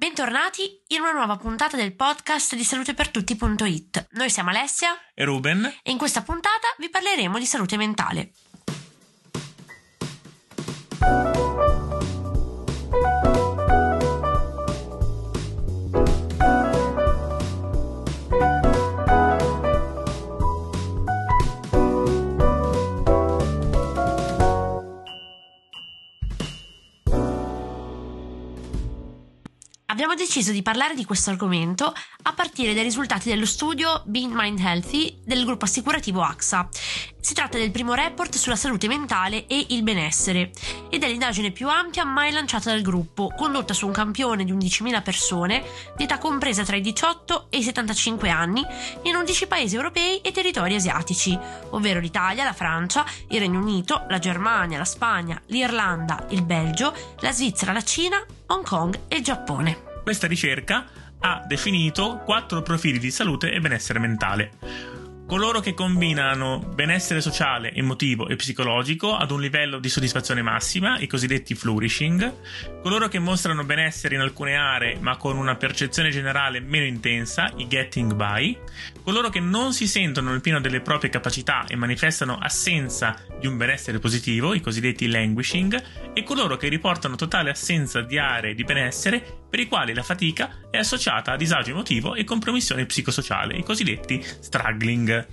[0.00, 4.06] Bentornati in una nuova puntata del podcast di salutepertutti.it.
[4.12, 8.32] Noi siamo Alessia e Ruben e in questa puntata vi parleremo di salute mentale.
[30.00, 34.58] Abbiamo deciso di parlare di questo argomento a partire dai risultati dello studio Being Mind
[34.58, 36.66] Healthy del gruppo assicurativo AXA.
[37.20, 40.52] Si tratta del primo report sulla salute mentale e il benessere
[40.88, 45.02] ed è l'indagine più ampia mai lanciata dal gruppo, condotta su un campione di 11.000
[45.02, 45.62] persone
[45.98, 48.64] di età compresa tra i 18 e i 75 anni
[49.02, 51.38] in 11 paesi europei e territori asiatici,
[51.72, 57.32] ovvero l'Italia, la Francia, il Regno Unito, la Germania, la Spagna, l'Irlanda, il Belgio, la
[57.32, 59.89] Svizzera, la Cina, Hong Kong e il Giappone.
[60.02, 60.86] Questa ricerca
[61.20, 64.98] ha definito quattro profili di salute e benessere mentale.
[65.30, 71.06] Coloro che combinano benessere sociale, emotivo e psicologico ad un livello di soddisfazione massima, i
[71.06, 76.84] cosiddetti flourishing, coloro che mostrano benessere in alcune aree ma con una percezione generale meno
[76.84, 78.58] intensa, i getting by,
[79.04, 83.56] coloro che non si sentono nel pieno delle proprie capacità e manifestano assenza di un
[83.56, 85.80] benessere positivo, i cosiddetti languishing,
[86.12, 90.68] e coloro che riportano totale assenza di aree di benessere per i quali la fatica
[90.70, 95.26] è associata a disagio emotivo e compromissione psicosociale, i cosiddetti struggling.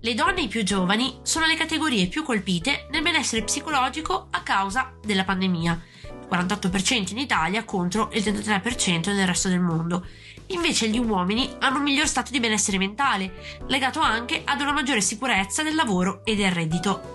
[0.00, 5.24] Le donne più giovani sono le categorie più colpite nel benessere psicologico a causa della
[5.24, 5.82] pandemia,
[6.30, 10.06] 48% in Italia contro il 33% nel resto del mondo.
[10.50, 15.00] Invece gli uomini hanno un miglior stato di benessere mentale, legato anche ad una maggiore
[15.00, 17.14] sicurezza del lavoro e del reddito.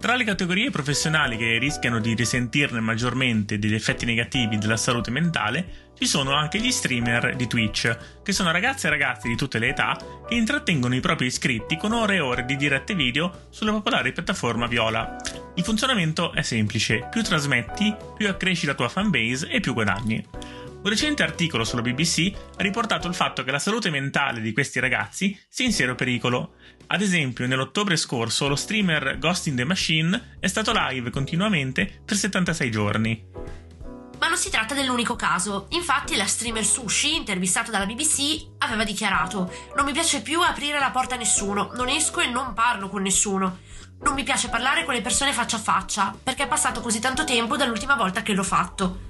[0.00, 5.86] Tra le categorie professionali che rischiano di risentirne maggiormente degli effetti negativi della salute mentale
[5.98, 9.70] ci sono anche gli streamer di Twitch, che sono ragazze e ragazzi di tutte le
[9.70, 14.12] età che intrattengono i propri iscritti con ore e ore di dirette video sulla popolare
[14.12, 15.16] piattaforma Viola.
[15.56, 20.24] Il funzionamento è semplice, più trasmetti, più accresci la tua fanbase e più guadagni.
[20.80, 24.78] Un recente articolo sulla BBC ha riportato il fatto che la salute mentale di questi
[24.78, 26.54] ragazzi sia in serio pericolo.
[26.86, 32.16] Ad esempio, nell'ottobre scorso lo streamer Ghost in the Machine è stato live continuamente per
[32.16, 33.26] 76 giorni.
[34.20, 35.66] Ma non si tratta dell'unico caso.
[35.70, 40.90] Infatti, la streamer Sushi, intervistata dalla BBC, aveva dichiarato: Non mi piace più aprire la
[40.90, 43.58] porta a nessuno, non esco e non parlo con nessuno.
[44.00, 47.24] Non mi piace parlare con le persone faccia a faccia, perché è passato così tanto
[47.24, 49.06] tempo dall'ultima volta che l'ho fatto.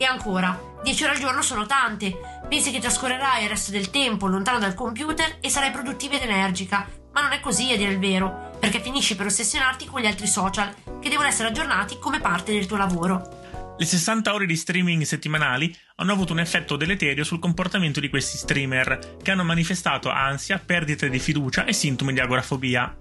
[0.00, 2.40] E ancora, 10 ore al giorno sono tante.
[2.48, 6.86] Pensi che trascorrerai il resto del tempo lontano dal computer e sarai produttiva ed energica.
[7.12, 10.28] Ma non è così a dire il vero, perché finisci per ossessionarti con gli altri
[10.28, 13.37] social, che devono essere aggiornati come parte del tuo lavoro.
[13.78, 18.36] Le 60 ore di streaming settimanali hanno avuto un effetto deleterio sul comportamento di questi
[18.36, 22.98] streamer, che hanno manifestato ansia, perdita di fiducia e sintomi di agorafobia.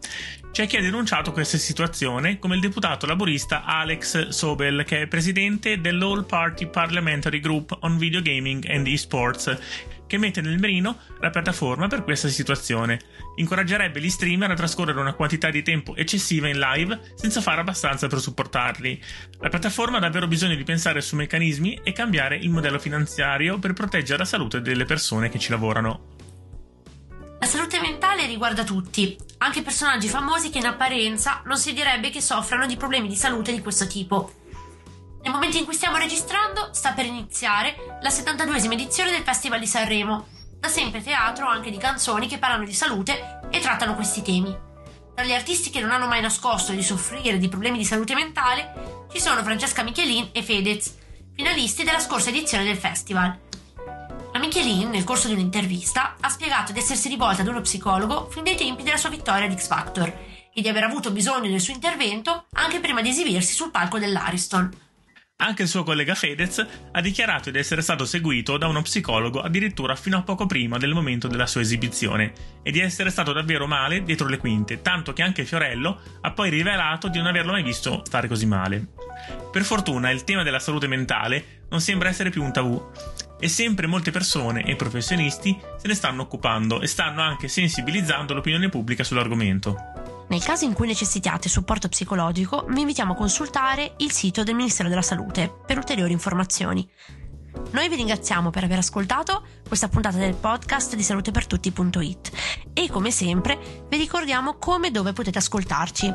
[0.52, 5.82] C'è chi ha denunciato questa situazione, come il deputato laborista Alex Sobel, che è presidente
[5.82, 9.58] dell'All Party Parliamentary Group on Video Gaming and Esports,
[10.08, 13.00] che mette nel mirino la piattaforma per questa situazione.
[13.36, 18.08] Incoraggerebbe gli streamer a trascorrere una quantità di tempo eccessiva in live senza fare abbastanza
[18.08, 19.02] per supportarli.
[19.40, 23.74] La piattaforma ha davvero bisogno di pensare su meccanismi e cambiare il modello finanziario per
[23.74, 26.16] proteggere la salute delle persone che ci lavorano.
[27.40, 32.20] La salute mentale riguarda tutti, anche personaggi famosi che in apparenza non si direbbe che
[32.20, 34.32] soffrano di problemi di salute di questo tipo.
[35.28, 39.68] Nel momento in cui stiamo registrando, sta per iniziare la 72esima edizione del Festival di
[39.68, 40.26] Sanremo,
[40.58, 44.56] da sempre teatro anche di canzoni che parlano di salute e trattano questi temi.
[45.14, 49.06] Tra gli artisti che non hanno mai nascosto di soffrire di problemi di salute mentale
[49.12, 50.96] ci sono Francesca Michelin e Fedez,
[51.36, 53.38] finalisti della scorsa edizione del festival.
[54.32, 58.46] La Michelin, nel corso di un'intervista, ha spiegato di essersi rivolta ad uno psicologo fin
[58.46, 60.08] dai tempi della sua vittoria ad X Factor
[60.54, 64.86] e di aver avuto bisogno del suo intervento anche prima di esibirsi sul palco dell'Ariston.
[65.40, 69.96] Anche il suo collega Fedez ha dichiarato di essere stato seguito da uno psicologo addirittura
[69.96, 74.02] fino a poco prima del momento della sua esibizione e di essere stato davvero male
[74.02, 78.02] dietro le quinte, tanto che anche Fiorello ha poi rivelato di non averlo mai visto
[78.04, 78.88] stare così male.
[79.52, 82.92] Per fortuna il tema della salute mentale non sembra essere più un tabù
[83.40, 88.70] e sempre molte persone e professionisti se ne stanno occupando e stanno anche sensibilizzando l'opinione
[88.70, 89.97] pubblica sull'argomento.
[90.30, 94.90] Nel caso in cui necessitiate supporto psicologico, vi invitiamo a consultare il sito del Ministero
[94.90, 96.88] della Salute per ulteriori informazioni.
[97.72, 102.32] Noi vi ringraziamo per aver ascoltato questa puntata del podcast di salutepertutti.it
[102.74, 106.12] e come sempre vi ricordiamo come e dove potete ascoltarci.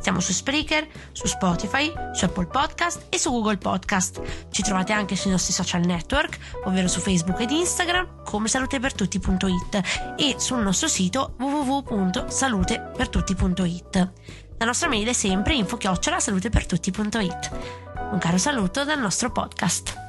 [0.00, 4.48] Siamo su Spreaker, su Spotify, su Apple Podcast e su Google Podcast.
[4.50, 10.36] Ci trovate anche sui nostri social network, ovvero su Facebook ed Instagram come salutepertutti.it e
[10.38, 14.12] sul nostro sito www.salutepertutti.it.
[14.58, 17.50] La nostra mail è sempre info-salutepertutti.it.
[18.12, 20.05] Un caro saluto dal nostro podcast.